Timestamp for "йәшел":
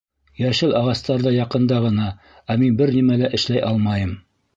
0.43-0.71